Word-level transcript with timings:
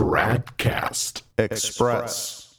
Tradcast 0.00 1.24
Express. 1.36 2.58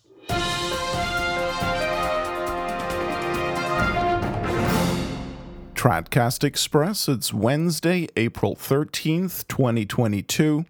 Tradcast 5.73 6.43
Express. 6.43 7.09
It's 7.09 7.33
Wednesday, 7.33 8.07
April 8.15 8.55
13th, 8.55 9.47
2022. 9.47 10.65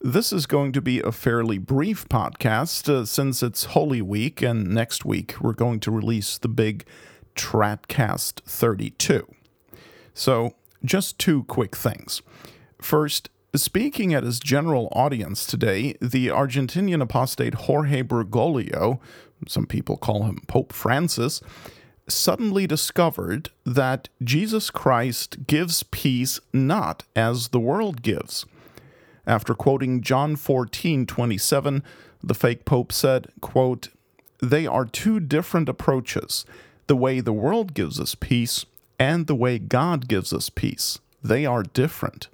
This 0.00 0.32
is 0.32 0.46
going 0.46 0.72
to 0.72 0.80
be 0.80 1.00
a 1.00 1.12
fairly 1.12 1.58
brief 1.58 2.08
podcast 2.08 2.88
uh, 2.88 3.04
since 3.04 3.42
it's 3.42 3.64
Holy 3.64 4.00
Week, 4.00 4.40
and 4.40 4.70
next 4.70 5.04
week 5.04 5.34
we're 5.38 5.52
going 5.52 5.80
to 5.80 5.90
release 5.90 6.38
the 6.38 6.48
big 6.48 6.86
Tradcast 7.34 8.40
32. 8.46 9.26
So, 10.14 10.54
just 10.82 11.18
two 11.18 11.44
quick 11.44 11.76
things. 11.76 12.22
First, 12.80 13.28
speaking 13.54 14.14
at 14.14 14.22
his 14.22 14.38
general 14.38 14.88
audience 14.92 15.46
today, 15.46 15.94
the 16.00 16.28
Argentinian 16.28 17.02
apostate 17.02 17.54
Jorge 17.54 18.02
Bergoglio, 18.02 19.00
some 19.48 19.66
people 19.66 19.96
call 19.96 20.24
him 20.24 20.42
Pope 20.46 20.72
Francis, 20.72 21.40
suddenly 22.06 22.66
discovered 22.66 23.50
that 23.64 24.08
Jesus 24.22 24.70
Christ 24.70 25.46
gives 25.46 25.82
peace 25.84 26.40
not 26.52 27.04
as 27.14 27.48
the 27.48 27.60
world 27.60 28.02
gives. 28.02 28.44
After 29.26 29.54
quoting 29.54 30.00
John 30.00 30.36
14, 30.36 31.06
27, 31.06 31.82
the 32.22 32.34
fake 32.34 32.64
pope 32.64 32.92
said, 32.92 33.28
quote, 33.40 33.88
They 34.42 34.66
are 34.66 34.84
two 34.84 35.20
different 35.20 35.68
approaches 35.68 36.44
the 36.86 36.96
way 36.96 37.20
the 37.20 37.32
world 37.32 37.74
gives 37.74 38.00
us 38.00 38.14
peace 38.14 38.66
and 38.98 39.26
the 39.26 39.34
way 39.34 39.58
God 39.58 40.08
gives 40.08 40.32
us 40.32 40.50
peace. 40.50 40.98
They 41.22 41.46
are 41.46 41.62
different. 41.62 42.28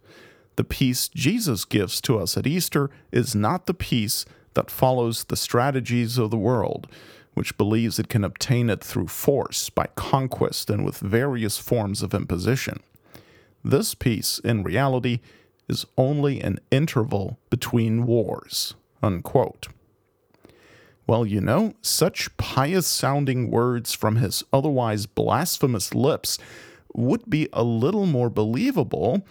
The 0.57 0.65
peace 0.65 1.09
Jesus 1.09 1.65
gives 1.65 2.01
to 2.03 2.19
us 2.19 2.37
at 2.37 2.47
Easter 2.47 2.91
is 3.13 3.35
not 3.35 3.67
the 3.67 3.75
peace 3.75 4.25
that 4.55 4.71
follows 4.71 5.25
the 5.25 5.37
strategies 5.37 6.17
of 6.17 6.31
the 6.31 6.39
world, 6.39 6.89
which 7.35 7.59
believes 7.59 7.99
it 7.99 8.09
can 8.09 8.25
obtain 8.25 8.71
it 8.71 8.83
through 8.83 9.09
force, 9.09 9.69
by 9.69 9.87
conquest, 9.95 10.71
and 10.71 10.85
with 10.85 10.99
various 10.99 11.59
forms 11.59 12.03
of 12.03 12.15
imposition. 12.15 12.81
This 13.63 13.95
peace, 13.95 14.39
in 14.39 14.63
reality, 14.63 15.21
is 15.69 15.85
only 15.99 16.41
an 16.41 16.59
interval 16.71 17.39
between 17.51 18.07
wars. 18.07 18.75
Unquote. 19.03 19.69
Well, 21.07 21.27
you 21.27 21.41
know, 21.41 21.75
such 21.83 22.35
pious 22.37 22.87
sounding 22.87 23.51
words 23.51 23.93
from 23.93 24.17
his 24.17 24.43
otherwise 24.53 25.07
blasphemous 25.07 25.95
lips 25.95 26.39
would 26.95 27.29
be 27.29 27.49
a 27.53 27.63
little 27.63 28.07
more 28.07 28.31
believable 28.31 29.25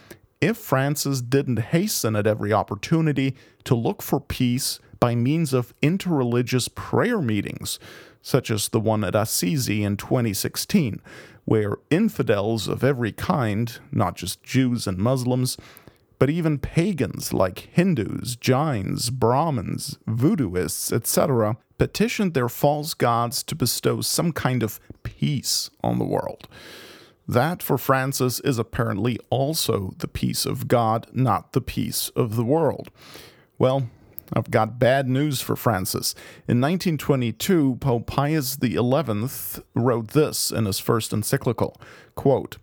if 0.45 0.57
Francis 0.57 1.21
didn't 1.21 1.57
hasten 1.57 2.15
at 2.15 2.27
every 2.27 2.53
opportunity 2.53 3.35
to 3.63 3.73
look 3.73 4.03
for 4.03 4.19
peace 4.19 4.79
by 4.99 5.15
means 5.15 5.53
of 5.53 5.73
interreligious 5.81 6.73
prayer 6.75 7.19
meetings, 7.19 7.79
such 8.21 8.51
as 8.51 8.69
the 8.69 8.79
one 8.79 9.03
at 9.03 9.15
Assisi 9.15 9.83
in 9.83 9.97
2016, 9.97 11.01
where 11.45 11.77
infidels 11.89 12.67
of 12.67 12.83
every 12.83 13.11
kind, 13.11 13.79
not 13.91 14.15
just 14.15 14.43
Jews 14.43 14.85
and 14.85 14.99
Muslims, 14.99 15.57
but 16.19 16.29
even 16.29 16.59
pagans 16.59 17.33
like 17.33 17.67
Hindus, 17.71 18.35
Jains, 18.35 19.09
Brahmins, 19.09 19.97
voodooists, 20.07 20.93
etc., 20.93 21.57
petitioned 21.79 22.35
their 22.35 22.49
false 22.49 22.93
gods 22.93 23.41
to 23.43 23.55
bestow 23.55 23.99
some 23.99 24.31
kind 24.31 24.61
of 24.61 24.79
peace 25.01 25.71
on 25.83 25.97
the 25.97 26.05
world. 26.05 26.47
That, 27.27 27.63
for 27.63 27.77
Francis, 27.77 28.39
is 28.41 28.59
apparently 28.59 29.17
also 29.29 29.93
the 29.97 30.07
peace 30.07 30.45
of 30.45 30.67
God, 30.67 31.07
not 31.11 31.53
the 31.53 31.61
peace 31.61 32.09
of 32.09 32.35
the 32.35 32.45
world. 32.45 32.91
Well, 33.57 33.89
I've 34.33 34.51
got 34.51 34.79
bad 34.79 35.07
news 35.07 35.41
for 35.41 35.55
Francis. 35.55 36.13
In 36.47 36.61
1922, 36.61 37.77
Pope 37.79 38.07
Pius 38.07 38.57
XI 38.61 38.77
wrote 39.75 40.07
this 40.09 40.51
in 40.51 40.65
his 40.65 40.79
first 40.79 41.13
encyclical 41.13 41.79
quote, 42.15 42.57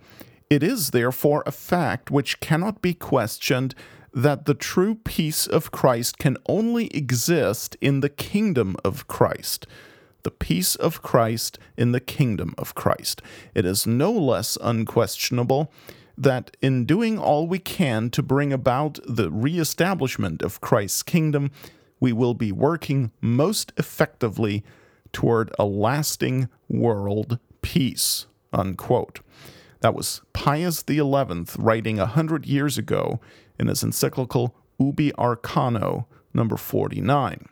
It 0.50 0.62
is 0.62 0.90
therefore 0.90 1.42
a 1.46 1.52
fact 1.52 2.10
which 2.10 2.40
cannot 2.40 2.82
be 2.82 2.94
questioned 2.94 3.74
that 4.14 4.44
the 4.44 4.54
true 4.54 4.96
peace 4.96 5.46
of 5.46 5.70
Christ 5.70 6.18
can 6.18 6.36
only 6.46 6.88
exist 6.88 7.76
in 7.80 8.00
the 8.00 8.10
kingdom 8.10 8.76
of 8.84 9.06
Christ 9.06 9.66
the 10.22 10.30
peace 10.30 10.74
of 10.76 11.02
Christ 11.02 11.58
in 11.76 11.92
the 11.92 12.00
kingdom 12.00 12.54
of 12.58 12.74
Christ. 12.74 13.22
It 13.54 13.64
is 13.64 13.86
no 13.86 14.12
less 14.12 14.56
unquestionable 14.60 15.72
that 16.16 16.56
in 16.60 16.84
doing 16.84 17.18
all 17.18 17.46
we 17.46 17.58
can 17.58 18.10
to 18.10 18.22
bring 18.22 18.52
about 18.52 18.98
the 19.06 19.30
reestablishment 19.30 20.42
of 20.42 20.60
Christ's 20.60 21.02
kingdom, 21.02 21.50
we 22.00 22.12
will 22.12 22.34
be 22.34 22.52
working 22.52 23.12
most 23.20 23.72
effectively 23.76 24.64
toward 25.12 25.50
a 25.58 25.64
lasting 25.64 26.48
world 26.68 27.38
peace. 27.62 28.26
Unquote. 28.52 29.20
That 29.80 29.94
was 29.94 30.20
Pius 30.32 30.84
XI 30.88 31.02
writing 31.58 31.98
a 31.98 32.06
hundred 32.06 32.46
years 32.46 32.78
ago 32.78 33.20
in 33.58 33.66
his 33.66 33.82
encyclical 33.82 34.54
Ubi 34.78 35.12
Arcano, 35.12 36.06
number 36.32 36.56
49. 36.56 37.46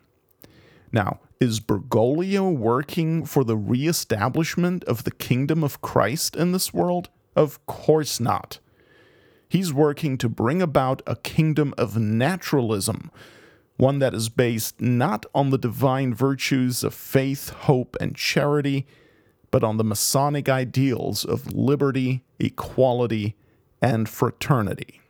Now, 0.92 1.20
is 1.40 1.60
Bergoglio 1.60 2.50
working 2.54 3.24
for 3.24 3.44
the 3.44 3.56
reestablishment 3.56 4.84
of 4.84 5.04
the 5.04 5.10
kingdom 5.10 5.64
of 5.64 5.80
Christ 5.80 6.36
in 6.36 6.52
this 6.52 6.74
world? 6.74 7.08
Of 7.36 7.64
course 7.66 8.20
not. 8.20 8.58
He's 9.48 9.72
working 9.72 10.18
to 10.18 10.28
bring 10.28 10.60
about 10.60 11.02
a 11.06 11.16
kingdom 11.16 11.74
of 11.78 11.96
naturalism, 11.96 13.10
one 13.76 13.98
that 14.00 14.14
is 14.14 14.28
based 14.28 14.80
not 14.80 15.26
on 15.34 15.50
the 15.50 15.58
divine 15.58 16.14
virtues 16.14 16.84
of 16.84 16.94
faith, 16.94 17.48
hope, 17.50 17.96
and 18.00 18.14
charity, 18.14 18.86
but 19.50 19.64
on 19.64 19.76
the 19.76 19.84
Masonic 19.84 20.48
ideals 20.48 21.24
of 21.24 21.52
liberty, 21.52 22.22
equality, 22.38 23.34
and 23.80 24.08
fraternity. 24.08 25.00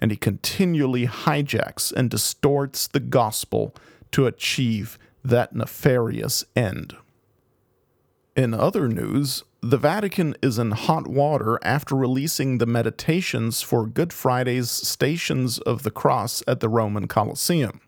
And 0.00 0.10
he 0.10 0.16
continually 0.16 1.06
hijacks 1.06 1.92
and 1.92 2.08
distorts 2.08 2.86
the 2.86 3.00
gospel 3.00 3.74
to 4.12 4.26
achieve 4.26 4.98
that 5.24 5.54
nefarious 5.54 6.44
end. 6.54 6.96
In 8.34 8.54
other 8.54 8.88
news, 8.88 9.44
the 9.60 9.76
Vatican 9.76 10.34
is 10.42 10.58
in 10.58 10.72
hot 10.72 11.06
water 11.06 11.58
after 11.62 11.94
releasing 11.94 12.58
the 12.58 12.66
meditations 12.66 13.62
for 13.62 13.86
Good 13.86 14.12
Friday's 14.12 14.70
Stations 14.70 15.58
of 15.58 15.82
the 15.82 15.90
Cross 15.90 16.42
at 16.48 16.60
the 16.60 16.68
Roman 16.68 17.06
Colosseum. 17.06 17.80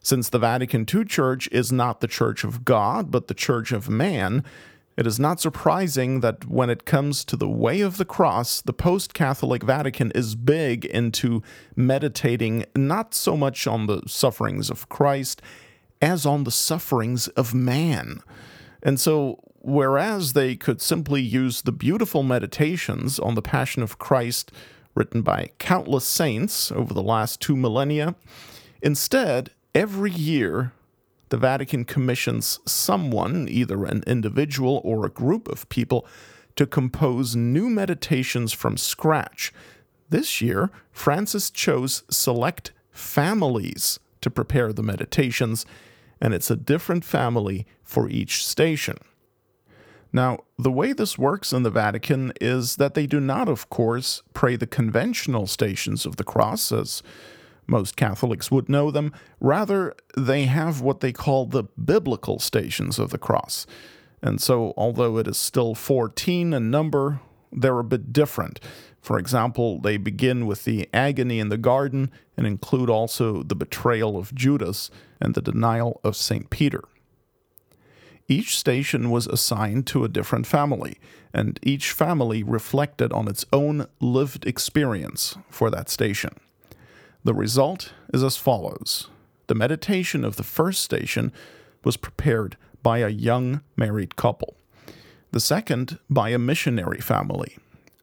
Since 0.00 0.28
the 0.28 0.38
Vatican 0.38 0.86
II 0.92 1.06
Church 1.06 1.48
is 1.50 1.72
not 1.72 2.00
the 2.00 2.06
Church 2.06 2.44
of 2.44 2.64
God, 2.64 3.10
but 3.10 3.26
the 3.26 3.34
Church 3.34 3.72
of 3.72 3.88
man, 3.88 4.44
it 4.96 5.06
is 5.06 5.18
not 5.18 5.40
surprising 5.40 6.20
that 6.20 6.46
when 6.46 6.70
it 6.70 6.84
comes 6.84 7.24
to 7.24 7.36
the 7.36 7.48
way 7.48 7.80
of 7.80 7.96
the 7.96 8.04
cross, 8.04 8.60
the 8.60 8.72
post 8.72 9.12
Catholic 9.12 9.64
Vatican 9.64 10.12
is 10.12 10.36
big 10.36 10.84
into 10.84 11.42
meditating 11.74 12.64
not 12.76 13.12
so 13.12 13.36
much 13.36 13.66
on 13.66 13.86
the 13.86 14.02
sufferings 14.06 14.70
of 14.70 14.88
Christ 14.88 15.42
as 16.00 16.24
on 16.24 16.44
the 16.44 16.52
sufferings 16.52 17.26
of 17.28 17.54
man. 17.54 18.20
And 18.82 19.00
so, 19.00 19.40
whereas 19.60 20.34
they 20.34 20.54
could 20.54 20.80
simply 20.80 21.22
use 21.22 21.62
the 21.62 21.72
beautiful 21.72 22.22
meditations 22.22 23.18
on 23.18 23.34
the 23.34 23.42
Passion 23.42 23.82
of 23.82 23.98
Christ 23.98 24.52
written 24.94 25.22
by 25.22 25.50
countless 25.58 26.06
saints 26.06 26.70
over 26.70 26.94
the 26.94 27.02
last 27.02 27.40
two 27.40 27.56
millennia, 27.56 28.14
instead, 28.80 29.50
every 29.74 30.12
year 30.12 30.72
the 31.28 31.36
Vatican 31.36 31.84
commissions 31.84 32.60
someone, 32.66 33.48
either 33.48 33.84
an 33.84 34.02
individual 34.06 34.80
or 34.84 35.04
a 35.04 35.10
group 35.10 35.48
of 35.48 35.68
people, 35.68 36.06
to 36.56 36.66
compose 36.66 37.34
new 37.34 37.68
meditations 37.68 38.52
from 38.52 38.76
scratch. 38.76 39.52
This 40.10 40.40
year, 40.40 40.70
Francis 40.92 41.50
chose 41.50 42.04
select 42.10 42.72
families 42.90 43.98
to 44.20 44.30
prepare 44.30 44.72
the 44.72 44.82
meditations, 44.82 45.66
and 46.20 46.32
it's 46.32 46.50
a 46.50 46.56
different 46.56 47.04
family 47.04 47.66
for 47.82 48.08
each 48.08 48.46
station. 48.46 48.98
Now, 50.12 50.44
the 50.56 50.70
way 50.70 50.92
this 50.92 51.18
works 51.18 51.52
in 51.52 51.64
the 51.64 51.70
Vatican 51.70 52.32
is 52.40 52.76
that 52.76 52.94
they 52.94 53.06
do 53.06 53.18
not, 53.18 53.48
of 53.48 53.68
course, 53.68 54.22
pray 54.32 54.54
the 54.54 54.66
conventional 54.66 55.48
stations 55.48 56.06
of 56.06 56.16
the 56.16 56.22
cross, 56.22 56.70
as 56.70 57.02
most 57.66 57.96
Catholics 57.96 58.50
would 58.50 58.68
know 58.68 58.90
them. 58.90 59.12
Rather, 59.40 59.94
they 60.16 60.44
have 60.44 60.80
what 60.80 61.00
they 61.00 61.12
call 61.12 61.46
the 61.46 61.64
biblical 61.82 62.38
stations 62.38 62.98
of 62.98 63.10
the 63.10 63.18
cross. 63.18 63.66
And 64.22 64.40
so, 64.40 64.72
although 64.76 65.18
it 65.18 65.28
is 65.28 65.36
still 65.36 65.74
14 65.74 66.52
in 66.52 66.70
number, 66.70 67.20
they're 67.52 67.78
a 67.78 67.84
bit 67.84 68.12
different. 68.12 68.60
For 69.00 69.18
example, 69.18 69.80
they 69.80 69.98
begin 69.98 70.46
with 70.46 70.64
the 70.64 70.88
agony 70.94 71.38
in 71.38 71.50
the 71.50 71.58
garden 71.58 72.10
and 72.36 72.46
include 72.46 72.88
also 72.88 73.42
the 73.42 73.54
betrayal 73.54 74.16
of 74.16 74.34
Judas 74.34 74.90
and 75.20 75.34
the 75.34 75.42
denial 75.42 76.00
of 76.02 76.16
St. 76.16 76.48
Peter. 76.48 76.82
Each 78.26 78.56
station 78.56 79.10
was 79.10 79.26
assigned 79.26 79.86
to 79.88 80.04
a 80.04 80.08
different 80.08 80.46
family, 80.46 80.98
and 81.34 81.60
each 81.62 81.92
family 81.92 82.42
reflected 82.42 83.12
on 83.12 83.28
its 83.28 83.44
own 83.52 83.86
lived 84.00 84.46
experience 84.46 85.36
for 85.50 85.68
that 85.68 85.90
station. 85.90 86.32
The 87.24 87.34
result 87.34 87.94
is 88.12 88.22
as 88.22 88.36
follows. 88.36 89.08
The 89.46 89.54
meditation 89.54 90.24
of 90.24 90.36
the 90.36 90.42
first 90.42 90.82
station 90.82 91.32
was 91.82 91.96
prepared 91.96 92.58
by 92.82 92.98
a 92.98 93.08
young 93.08 93.62
married 93.76 94.14
couple, 94.14 94.56
the 95.32 95.40
second 95.40 95.98
by 96.10 96.28
a 96.28 96.38
missionary 96.38 97.00
family, 97.00 97.56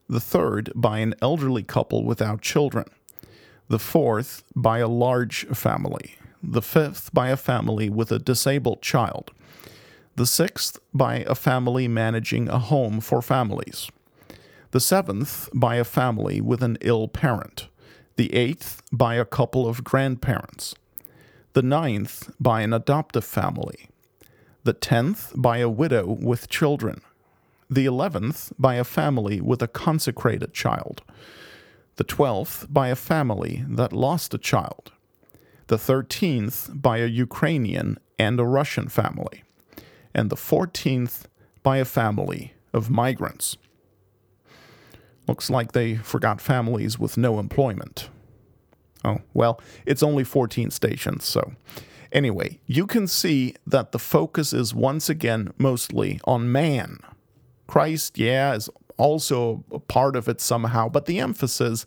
the 0.10 0.20
third 0.20 0.72
by 0.74 1.00
an 1.00 1.14
elderly 1.22 1.62
couple 1.62 2.04
without 2.04 2.42
children, 2.42 2.86
the 3.68 3.78
fourth 3.80 4.44
by 4.56 4.80
a 4.80 4.88
large 4.88 5.46
family, 5.48 6.16
the 6.42 6.62
fifth 6.64 7.14
by 7.14 7.30
a 7.30 7.38
family 7.38 7.92
with 7.92 8.12
a 8.12 8.18
disabled 8.18 8.82
child, 8.82 9.30
the 10.16 10.26
sixth 10.26 10.80
by 10.96 11.18
a 11.28 11.36
family 11.36 11.88
managing 11.88 12.50
a 12.50 12.58
home 12.58 13.00
for 13.00 13.22
families, 13.22 13.92
the 14.72 14.80
seventh 14.80 15.48
by 15.54 15.76
a 15.76 15.84
family 15.84 16.42
with 16.42 16.64
an 16.64 16.78
ill 16.82 17.08
parent, 17.08 17.68
the 18.16 18.34
eighth 18.34 18.82
by 18.92 19.16
a 19.16 19.26
couple 19.26 19.68
of 19.68 19.84
grandparents, 19.84 20.76
the 21.54 21.62
ninth 21.62 22.30
by 22.40 22.62
an 22.62 22.74
adoptive 22.74 23.26
family, 23.26 23.90
the 24.64 24.74
tenth 24.74 25.32
by 25.36 25.58
a 25.58 25.70
widow 25.70 26.06
with 26.06 26.50
children, 26.50 27.02
the 27.70 27.86
eleventh 27.86 28.52
by 28.60 28.76
a 28.76 28.84
family 28.84 29.42
with 29.42 29.62
a 29.62 29.68
consecrated 29.68 30.54
child, 30.54 31.02
the 31.96 32.04
twelfth 32.04 32.68
by 32.70 32.90
a 32.90 32.96
family 32.96 33.64
that 33.68 33.94
lost 33.94 34.34
a 34.34 34.38
child, 34.38 34.92
the 35.68 35.78
thirteenth 35.78 36.70
by 36.74 36.98
a 36.98 37.08
Ukrainian 37.08 37.98
and 38.20 38.40
a 38.40 38.46
Russian 38.46 38.88
family, 38.88 39.44
and 40.14 40.30
the 40.30 40.36
fourteenth 40.36 41.28
by 41.64 41.78
a 41.78 41.86
family 41.86 42.54
of 42.74 42.90
migrants. 42.90 43.58
Looks 45.28 45.50
like 45.50 45.72
they 45.72 45.96
forgot 45.96 46.42
families 46.42 46.98
with 46.98 47.18
no 47.18 47.40
employment. 47.40 48.10
Oh, 49.04 49.20
well, 49.34 49.60
it's 49.86 50.04
only 50.04 50.24
14 50.24 50.72
stations, 50.72 51.26
so. 51.26 51.54
Anyway, 52.12 52.60
you 52.68 52.86
can 52.86 53.08
see 53.08 53.56
that 53.66 53.92
the 53.92 54.00
focus 54.00 54.52
is 54.52 54.76
once 54.76 55.10
again 55.10 55.54
mostly 55.58 56.20
on 56.26 56.52
man. 56.52 57.00
Christ, 57.68 58.18
yeah, 58.18 58.54
is 58.54 58.70
also 58.98 59.64
a 59.72 59.80
part 59.80 60.16
of 60.16 60.28
it 60.28 60.42
somehow, 60.42 60.90
but 60.90 61.06
the 61.06 61.20
emphasis 61.20 61.86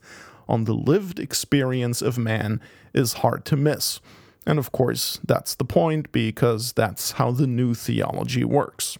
on 0.48 0.64
the 0.64 0.74
lived 0.74 1.18
experience 1.18 2.02
of 2.02 2.18
man 2.18 2.60
is 2.94 3.14
hard 3.14 3.44
to 3.46 3.56
miss. 3.56 4.00
And 4.46 4.58
of 4.58 4.72
course, 4.72 5.20
that's 5.24 5.54
the 5.54 5.64
point 5.64 6.10
because 6.12 6.72
that's 6.72 7.12
how 7.12 7.30
the 7.30 7.46
new 7.46 7.74
theology 7.74 8.44
works. 8.44 8.98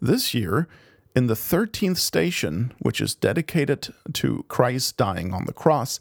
This 0.00 0.32
year, 0.32 0.68
in 1.14 1.26
the 1.26 1.34
13th 1.34 1.96
station, 1.96 2.72
which 2.78 3.00
is 3.00 3.14
dedicated 3.14 3.92
to 4.14 4.44
Christ 4.48 4.96
dying 4.96 5.32
on 5.32 5.44
the 5.46 5.52
cross, 5.52 5.98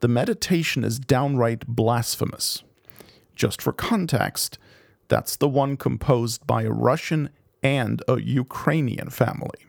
the 0.00 0.08
meditation 0.08 0.84
is 0.84 0.98
downright 0.98 1.66
blasphemous. 1.66 2.62
Just 3.34 3.60
for 3.60 3.72
context, 3.72 4.58
that's 5.08 5.36
the 5.36 5.48
one 5.48 5.76
composed 5.76 6.46
by 6.46 6.62
a 6.62 6.70
Russian 6.70 7.30
and 7.62 8.02
a 8.06 8.20
Ukrainian 8.20 9.10
family. 9.10 9.66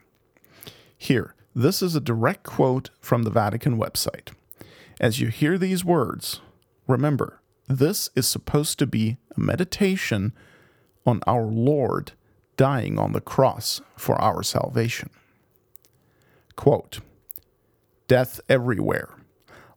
Here, 0.96 1.34
this 1.54 1.82
is 1.82 1.94
a 1.94 2.00
direct 2.00 2.44
quote 2.44 2.90
from 3.00 3.24
the 3.24 3.30
Vatican 3.30 3.78
website. 3.78 4.32
As 5.00 5.20
you 5.20 5.28
hear 5.28 5.58
these 5.58 5.84
words, 5.84 6.40
remember, 6.86 7.40
this 7.68 8.10
is 8.14 8.26
supposed 8.26 8.78
to 8.78 8.86
be 8.86 9.18
a 9.36 9.40
meditation 9.40 10.32
on 11.04 11.20
our 11.26 11.44
Lord 11.44 12.12
dying 12.58 12.98
on 12.98 13.12
the 13.12 13.20
cross 13.22 13.80
for 13.96 14.20
our 14.20 14.42
salvation. 14.42 15.08
Quote 16.56 17.00
Death 18.06 18.40
everywhere. 18.48 19.14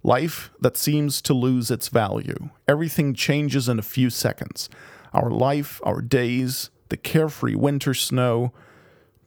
Life 0.04 0.50
that 0.60 0.76
seems 0.76 1.22
to 1.22 1.34
lose 1.34 1.70
its 1.70 1.88
value. 1.88 2.50
Everything 2.68 3.14
changes 3.14 3.70
in 3.70 3.78
a 3.78 3.84
few 3.84 4.10
seconds. 4.10 4.68
Our 5.14 5.30
life, 5.30 5.80
our 5.84 6.02
days, 6.02 6.72
the 6.90 6.98
carefree 6.98 7.56
winter 7.56 7.94
snow, 7.94 8.52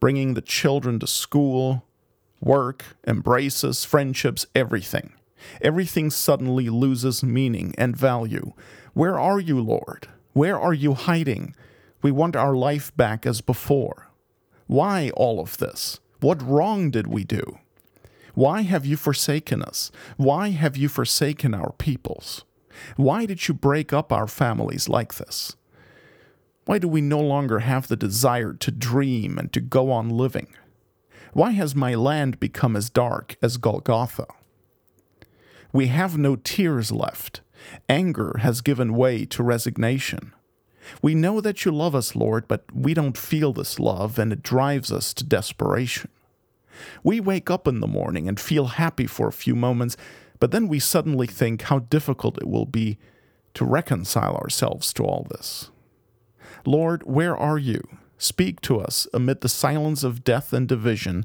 bringing 0.00 0.34
the 0.34 0.40
children 0.40 0.98
to 0.98 1.06
school, 1.06 1.84
work, 2.40 2.84
embraces, 3.06 3.84
friendships, 3.84 4.46
everything. 4.54 5.12
Everything 5.62 6.10
suddenly 6.10 6.68
loses 6.68 7.22
meaning 7.22 7.72
and 7.78 7.96
value. 7.96 8.52
Where 8.94 9.18
are 9.18 9.38
you, 9.38 9.60
Lord? 9.60 10.08
Where 10.32 10.58
are 10.58 10.74
you 10.74 10.94
hiding? 10.94 11.54
We 12.04 12.10
want 12.10 12.36
our 12.36 12.54
life 12.54 12.94
back 12.98 13.24
as 13.24 13.40
before. 13.40 14.08
Why 14.66 15.08
all 15.16 15.40
of 15.40 15.56
this? 15.56 16.00
What 16.20 16.46
wrong 16.46 16.90
did 16.90 17.06
we 17.06 17.24
do? 17.24 17.60
Why 18.34 18.60
have 18.60 18.84
you 18.84 18.98
forsaken 18.98 19.62
us? 19.62 19.90
Why 20.18 20.50
have 20.50 20.76
you 20.76 20.90
forsaken 20.90 21.54
our 21.54 21.72
peoples? 21.72 22.44
Why 22.96 23.24
did 23.24 23.48
you 23.48 23.54
break 23.54 23.94
up 23.94 24.12
our 24.12 24.26
families 24.26 24.86
like 24.86 25.14
this? 25.14 25.56
Why 26.66 26.78
do 26.78 26.88
we 26.88 27.00
no 27.00 27.20
longer 27.20 27.60
have 27.60 27.88
the 27.88 27.96
desire 27.96 28.52
to 28.52 28.70
dream 28.70 29.38
and 29.38 29.50
to 29.54 29.62
go 29.62 29.90
on 29.90 30.10
living? 30.10 30.48
Why 31.32 31.52
has 31.52 31.74
my 31.74 31.94
land 31.94 32.38
become 32.38 32.76
as 32.76 32.90
dark 32.90 33.38
as 33.40 33.56
Golgotha? 33.56 34.26
We 35.72 35.86
have 35.86 36.18
no 36.18 36.36
tears 36.36 36.92
left. 36.92 37.40
Anger 37.88 38.40
has 38.42 38.60
given 38.60 38.94
way 38.94 39.24
to 39.24 39.42
resignation. 39.42 40.34
We 41.02 41.14
know 41.14 41.40
that 41.40 41.64
you 41.64 41.72
love 41.72 41.94
us, 41.94 42.14
Lord, 42.14 42.46
but 42.48 42.64
we 42.74 42.94
don't 42.94 43.16
feel 43.16 43.52
this 43.52 43.78
love, 43.78 44.18
and 44.18 44.32
it 44.32 44.42
drives 44.42 44.92
us 44.92 45.14
to 45.14 45.24
desperation. 45.24 46.10
We 47.02 47.20
wake 47.20 47.50
up 47.50 47.68
in 47.68 47.80
the 47.80 47.86
morning 47.86 48.28
and 48.28 48.38
feel 48.38 48.66
happy 48.66 49.06
for 49.06 49.28
a 49.28 49.32
few 49.32 49.54
moments, 49.54 49.96
but 50.40 50.50
then 50.50 50.68
we 50.68 50.78
suddenly 50.78 51.26
think 51.26 51.62
how 51.62 51.80
difficult 51.80 52.38
it 52.38 52.48
will 52.48 52.66
be 52.66 52.98
to 53.54 53.64
reconcile 53.64 54.36
ourselves 54.36 54.92
to 54.94 55.04
all 55.04 55.26
this. 55.30 55.70
Lord, 56.66 57.02
where 57.04 57.36
are 57.36 57.58
you? 57.58 57.82
Speak 58.18 58.60
to 58.62 58.80
us 58.80 59.06
amid 59.12 59.40
the 59.40 59.48
silence 59.48 60.02
of 60.02 60.24
death 60.24 60.52
and 60.52 60.66
division, 60.68 61.24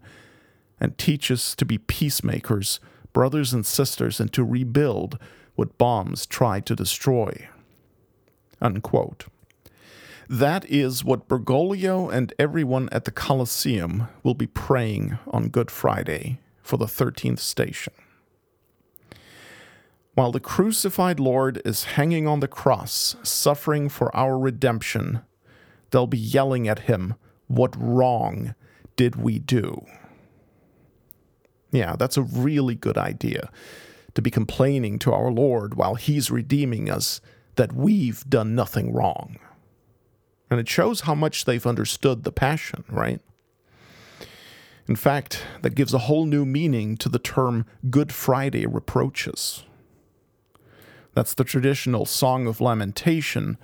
and 0.79 0.97
teach 0.97 1.31
us 1.31 1.55
to 1.55 1.65
be 1.65 1.77
peacemakers, 1.77 2.79
brothers 3.13 3.53
and 3.53 3.65
sisters, 3.65 4.19
and 4.19 4.31
to 4.33 4.43
rebuild 4.43 5.17
what 5.55 5.77
bombs 5.77 6.25
try 6.25 6.59
to 6.61 6.75
destroy. 6.75 7.49
Unquote. 8.61 9.25
That 10.29 10.63
is 10.69 11.03
what 11.03 11.27
Bergoglio 11.27 12.07
and 12.13 12.31
everyone 12.37 12.87
at 12.91 13.05
the 13.05 13.11
Colosseum 13.11 14.09
will 14.21 14.35
be 14.35 14.45
praying 14.45 15.17
on 15.25 15.49
Good 15.49 15.71
Friday 15.71 16.39
for 16.61 16.77
the 16.77 16.85
13th 16.85 17.39
station. 17.39 17.93
While 20.13 20.31
the 20.31 20.39
crucified 20.39 21.19
Lord 21.19 21.63
is 21.65 21.95
hanging 21.95 22.27
on 22.27 22.41
the 22.41 22.47
cross, 22.47 23.15
suffering 23.23 23.89
for 23.89 24.15
our 24.15 24.37
redemption, 24.37 25.21
they'll 25.89 26.05
be 26.05 26.19
yelling 26.19 26.67
at 26.67 26.81
him, 26.81 27.15
What 27.47 27.75
wrong 27.75 28.53
did 28.95 29.15
we 29.15 29.39
do? 29.39 29.83
Yeah, 31.71 31.95
that's 31.95 32.17
a 32.17 32.21
really 32.21 32.75
good 32.75 32.99
idea 32.99 33.49
to 34.13 34.21
be 34.21 34.29
complaining 34.29 34.99
to 34.99 35.11
our 35.11 35.31
Lord 35.31 35.73
while 35.73 35.95
He's 35.95 36.29
redeeming 36.29 36.87
us 36.87 37.19
that 37.55 37.73
we've 37.73 38.23
done 38.29 38.53
nothing 38.53 38.93
wrong. 38.93 39.39
And 40.49 40.59
it 40.59 40.67
shows 40.67 41.01
how 41.01 41.15
much 41.15 41.45
they've 41.45 41.67
understood 41.67 42.23
the 42.23 42.31
passion, 42.31 42.83
right? 42.89 43.21
In 44.87 44.95
fact, 44.95 45.43
that 45.61 45.75
gives 45.75 45.93
a 45.93 45.99
whole 45.99 46.25
new 46.25 46.45
meaning 46.45 46.97
to 46.97 47.09
the 47.09 47.19
term 47.19 47.65
Good 47.89 48.11
Friday 48.11 48.65
reproaches. 48.65 49.63
That's 51.13 51.35
the 51.35 51.43
traditional 51.43 52.05
song 52.05 52.47
of 52.47 52.59
lamentation 52.59 53.57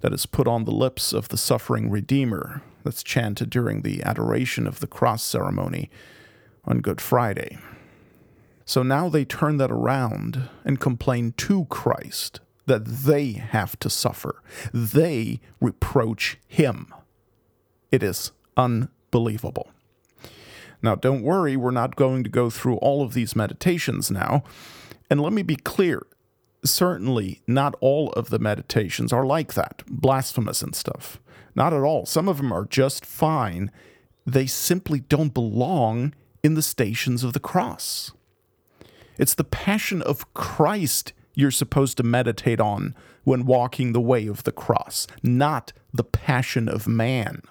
that 0.00 0.12
is 0.12 0.26
put 0.26 0.46
on 0.46 0.64
the 0.64 0.70
lips 0.70 1.12
of 1.12 1.28
the 1.28 1.36
suffering 1.36 1.90
Redeemer, 1.90 2.62
that's 2.84 3.02
chanted 3.02 3.50
during 3.50 3.82
the 3.82 4.02
adoration 4.02 4.66
of 4.66 4.80
the 4.80 4.86
cross 4.86 5.22
ceremony 5.22 5.90
on 6.64 6.80
Good 6.80 7.00
Friday. 7.00 7.58
So 8.64 8.84
now 8.84 9.08
they 9.08 9.24
turn 9.24 9.56
that 9.56 9.72
around 9.72 10.48
and 10.64 10.78
complain 10.78 11.32
to 11.38 11.64
Christ 11.64 12.40
that 12.70 12.84
they 12.84 13.32
have 13.32 13.76
to 13.80 13.90
suffer. 13.90 14.40
They 14.72 15.40
reproach 15.60 16.38
him. 16.46 16.94
It 17.90 18.04
is 18.04 18.30
unbelievable. 18.56 19.72
Now, 20.80 20.94
don't 20.94 21.24
worry, 21.24 21.56
we're 21.56 21.72
not 21.72 21.96
going 21.96 22.22
to 22.22 22.30
go 22.30 22.48
through 22.48 22.76
all 22.76 23.02
of 23.02 23.12
these 23.12 23.34
meditations 23.34 24.08
now. 24.08 24.44
And 25.10 25.20
let 25.20 25.32
me 25.32 25.42
be 25.42 25.56
clear 25.56 26.06
certainly 26.64 27.42
not 27.44 27.74
all 27.80 28.12
of 28.12 28.30
the 28.30 28.38
meditations 28.38 29.12
are 29.12 29.26
like 29.26 29.54
that, 29.54 29.82
blasphemous 29.88 30.62
and 30.62 30.76
stuff. 30.76 31.20
Not 31.56 31.72
at 31.72 31.82
all. 31.82 32.06
Some 32.06 32.28
of 32.28 32.36
them 32.36 32.52
are 32.52 32.66
just 32.66 33.04
fine. 33.04 33.72
They 34.24 34.46
simply 34.46 35.00
don't 35.00 35.34
belong 35.34 36.14
in 36.44 36.54
the 36.54 36.62
stations 36.62 37.24
of 37.24 37.32
the 37.32 37.40
cross. 37.40 38.12
It's 39.18 39.34
the 39.34 39.42
passion 39.42 40.02
of 40.02 40.32
Christ 40.34 41.12
you're 41.40 41.50
supposed 41.50 41.96
to 41.96 42.02
meditate 42.02 42.60
on 42.60 42.94
when 43.24 43.46
walking 43.46 43.92
the 43.92 44.00
way 44.00 44.26
of 44.26 44.44
the 44.44 44.52
cross, 44.52 45.06
not 45.22 45.72
the 45.92 46.04
passion 46.04 46.68
of 46.68 46.86
man. 46.86 47.42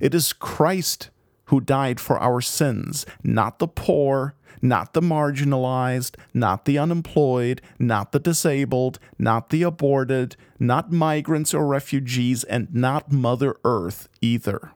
It 0.00 0.14
is 0.14 0.32
Christ 0.32 1.10
who 1.46 1.60
died 1.60 2.00
for 2.00 2.18
our 2.18 2.40
sins, 2.40 3.04
not 3.22 3.58
the 3.58 3.68
poor, 3.68 4.34
not 4.62 4.94
the 4.94 5.02
marginalized, 5.02 6.16
not 6.32 6.64
the 6.64 6.78
unemployed, 6.78 7.60
not 7.78 8.12
the 8.12 8.18
disabled, 8.18 8.98
not 9.18 9.50
the 9.50 9.62
aborted, 9.62 10.36
not 10.58 10.90
migrants 10.90 11.52
or 11.52 11.66
refugees, 11.66 12.44
and 12.44 12.74
not 12.74 13.12
Mother 13.12 13.56
Earth 13.64 14.08
either. 14.22 14.72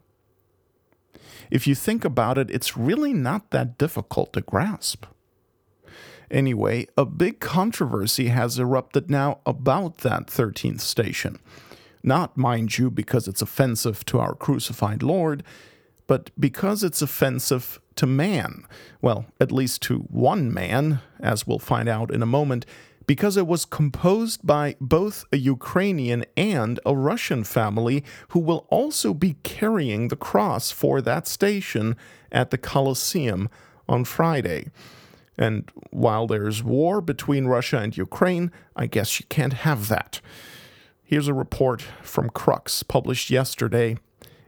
If 1.51 1.67
you 1.67 1.75
think 1.75 2.05
about 2.05 2.37
it, 2.37 2.51
it's 2.51 2.77
really 2.77 3.15
not 3.15 3.51
that 3.51 3.79
difficult 3.79 4.35
to 4.35 4.43
grasp. 4.43 5.07
Anyway, 6.31 6.87
a 6.97 7.05
big 7.05 7.41
controversy 7.41 8.29
has 8.29 8.59
erupted 8.59 9.11
now 9.11 9.41
about 9.47 9.99
that 9.99 10.27
13th 10.27 10.81
station. 10.81 11.39
Not, 12.03 12.37
mind 12.37 12.79
you, 12.79 12.91
because 12.91 13.27
it's 13.27 13.43
offensive 13.43 14.05
to 14.07 14.21
our 14.21 14.35
crucified 14.35 15.03
Lord, 15.03 15.43
but 16.07 16.31
because 16.39 16.83
it's 16.83 17.03
offensive 17.03 17.81
to 17.97 18.07
man. 18.07 18.65
Well, 19.03 19.27
at 19.41 19.53
least 19.53 19.83
to 19.83 19.99
one 19.99 20.53
man, 20.53 21.01
as 21.21 21.47
we'll 21.47 21.59
find 21.59 21.89
out 21.89 22.13
in 22.13 22.23
a 22.23 22.27
moment, 22.27 22.65
because 23.07 23.37
it 23.39 23.47
was 23.47 23.65
composed 23.65 24.47
by 24.47 24.77
both 24.81 25.25
a 25.33 25.39
Ukrainian 25.39 26.25
and 26.37 26.79
a 26.85 26.95
Russian 26.95 27.43
family 27.43 28.05
who 28.29 28.39
will 28.39 28.67
also 28.69 29.15
be 29.15 29.37
carrying 29.43 30.09
the 30.09 30.17
cross 30.17 30.71
for 30.71 31.01
that 31.01 31.27
station 31.27 31.97
at 32.31 32.51
the 32.51 32.59
Colosseum 32.59 33.49
on 33.89 34.05
Friday. 34.05 34.71
And 35.39 35.71
while 35.91 36.27
there's 36.27 36.65
war 36.65 37.01
between 37.01 37.47
Russia 37.47 37.79
and 37.79 37.97
Ukraine, 37.97 38.51
I 38.75 38.87
guess 38.87 39.21
you 39.21 39.27
can't 39.29 39.53
have 39.53 39.89
that. 39.89 40.21
Here's 41.05 41.29
a 41.29 41.35
report 41.35 41.81
from 42.03 42.29
Crux 42.29 42.83
published 42.83 43.31
yesterday, 43.31 43.97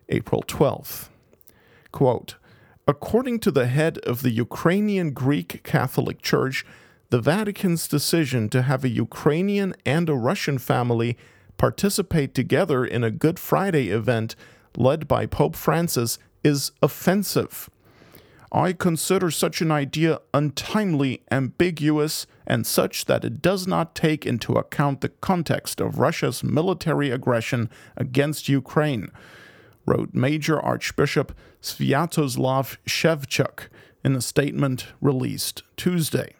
April 0.09 0.43
12th. 0.43 1.09
Quote 1.93 2.35
According 2.89 3.39
to 3.41 3.51
the 3.53 3.69
head 3.69 3.99
of 3.99 4.23
the 4.23 4.31
Ukrainian 4.31 5.13
Greek 5.13 5.63
Catholic 5.63 6.21
Church, 6.23 6.67
the 7.11 7.21
Vatican's 7.21 7.87
decision 7.87 8.49
to 8.49 8.63
have 8.63 8.85
a 8.85 8.89
Ukrainian 8.89 9.75
and 9.87 10.09
a 10.09 10.15
Russian 10.15 10.59
family 10.59 11.17
participate 11.57 12.35
together 12.35 12.85
in 12.85 13.05
a 13.05 13.11
Good 13.11 13.39
Friday 13.39 13.91
event 13.91 14.35
led 14.77 15.07
by 15.07 15.27
Pope 15.27 15.57
Francis 15.57 16.19
is 16.43 16.73
offensive. 16.83 17.71
I 18.53 18.73
consider 18.73 19.31
such 19.31 19.61
an 19.61 19.71
idea 19.71 20.21
untimely, 20.35 21.23
ambiguous, 21.31 22.27
and 22.47 22.67
such 22.67 23.05
that 23.05 23.25
it 23.25 23.41
does 23.41 23.67
not 23.67 23.95
take 23.95 24.27
into 24.27 24.55
account 24.55 25.01
the 25.01 25.09
context 25.09 25.81
of 25.81 26.01
Russia's 26.01 26.43
military 26.43 27.11
aggression 27.11 27.71
against 27.97 28.49
Ukraine 28.49 29.11
wrote 29.87 30.15
Major 30.15 30.61
Archbishop 30.61 31.37
Sviatoslav 31.63 32.77
Shevchuk 32.87 33.69
in 34.05 34.17
a 34.17 34.21
statement 34.21 34.87
released 35.01 35.63
Tuesday. 35.77 36.35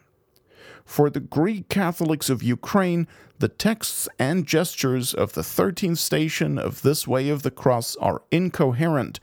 For 0.83 1.09
the 1.09 1.19
Greek 1.19 1.69
Catholics 1.69 2.29
of 2.29 2.43
Ukraine, 2.43 3.07
the 3.39 3.47
texts 3.47 4.09
and 4.19 4.45
gestures 4.45 5.13
of 5.13 5.33
the 5.33 5.41
13th 5.41 5.97
station 5.97 6.57
of 6.57 6.81
this 6.81 7.07
Way 7.07 7.29
of 7.29 7.43
the 7.43 7.51
Cross 7.51 7.95
are 7.97 8.23
incoherent 8.31 9.19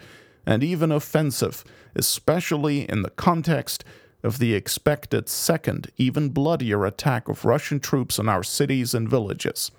and 0.47 0.65
even 0.65 0.91
offensive, 0.91 1.65
especially 1.95 2.89
in 2.89 3.03
the 3.03 3.11
context 3.11 3.85
of 4.23 4.39
the 4.39 4.55
expected 4.55 5.29
second, 5.29 5.91
even 5.97 6.31
bloodier 6.31 6.85
attack 6.85 7.29
of 7.29 7.45
Russian 7.45 7.81
troops 7.81 8.19
on 8.19 8.29
our 8.29 8.43
cities 8.43 8.95
and 8.95 9.09
villages. 9.09 9.71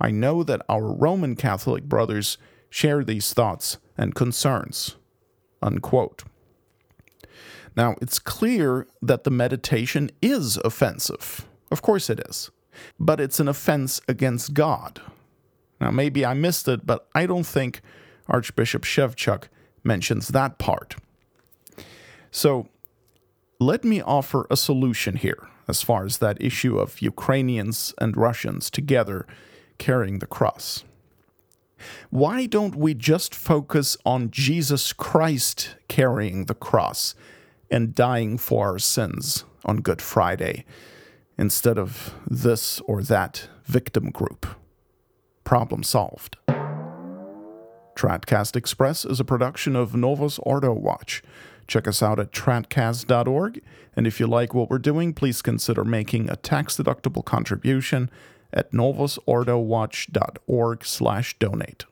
I 0.00 0.10
know 0.10 0.42
that 0.42 0.62
our 0.68 0.92
Roman 0.92 1.36
Catholic 1.36 1.84
brothers 1.84 2.38
share 2.70 3.04
these 3.04 3.32
thoughts 3.32 3.78
and 3.96 4.14
concerns. 4.14 4.96
Unquote. 5.62 6.24
Now, 7.76 7.94
it's 8.00 8.18
clear 8.18 8.86
that 9.02 9.24
the 9.24 9.30
meditation 9.30 10.10
is 10.20 10.56
offensive. 10.58 11.46
Of 11.70 11.82
course 11.82 12.10
it 12.10 12.20
is. 12.28 12.50
But 12.98 13.20
it's 13.20 13.40
an 13.40 13.48
offense 13.48 14.00
against 14.08 14.54
God. 14.54 15.00
Now, 15.80 15.90
maybe 15.90 16.24
I 16.26 16.34
missed 16.34 16.68
it, 16.68 16.86
but 16.86 17.08
I 17.14 17.26
don't 17.26 17.46
think 17.46 17.80
Archbishop 18.28 18.82
Shevchuk 18.82 19.44
mentions 19.84 20.28
that 20.28 20.58
part. 20.58 20.96
So, 22.30 22.68
let 23.60 23.84
me 23.84 24.00
offer 24.00 24.46
a 24.50 24.56
solution 24.56 25.16
here 25.16 25.48
as 25.66 25.82
far 25.82 26.04
as 26.04 26.18
that 26.18 26.40
issue 26.40 26.78
of 26.78 27.02
Ukrainians 27.02 27.94
and 27.98 28.16
Russians 28.16 28.70
together 28.70 29.26
carrying 29.78 30.18
the 30.18 30.26
cross. 30.26 30.84
Why 32.10 32.46
don't 32.46 32.74
we 32.74 32.94
just 32.94 33.34
focus 33.34 33.96
on 34.04 34.30
Jesus 34.30 34.92
Christ 34.92 35.76
carrying 35.88 36.46
the 36.46 36.54
cross 36.54 37.14
and 37.70 37.94
dying 37.94 38.38
for 38.38 38.68
our 38.68 38.78
sins 38.78 39.44
on 39.64 39.82
Good 39.82 40.02
Friday 40.02 40.64
instead 41.36 41.78
of 41.78 42.14
this 42.26 42.80
or 42.80 43.02
that 43.02 43.48
victim 43.64 44.10
group? 44.10 44.46
Problem 45.44 45.82
solved. 45.82 46.36
Tradcast 47.94 48.54
Express 48.54 49.04
is 49.04 49.18
a 49.18 49.24
production 49.24 49.74
of 49.74 49.94
Novus 49.94 50.38
Ordo 50.40 50.72
Watch. 50.72 51.22
Check 51.68 51.86
us 51.86 52.02
out 52.02 52.18
at 52.18 52.32
tradcast.org, 52.32 53.62
and 53.94 54.06
if 54.06 54.18
you 54.18 54.26
like 54.26 54.54
what 54.54 54.70
we're 54.70 54.78
doing, 54.78 55.12
please 55.12 55.42
consider 55.42 55.84
making 55.84 56.30
a 56.30 56.36
tax-deductible 56.36 57.22
contribution 57.24 58.10
at 58.52 58.72
novusordowatch.org 58.72 60.84
slash 60.84 61.38
donate. 61.38 61.84